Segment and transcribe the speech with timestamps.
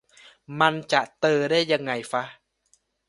[0.59, 2.23] มันจะ "เตอ" ได้ไงฟะ